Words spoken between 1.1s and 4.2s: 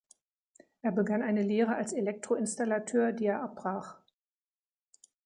eine Lehre als Elektroinstallateur, die er abbrach.